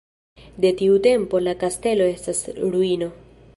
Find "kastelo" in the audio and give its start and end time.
1.65-2.09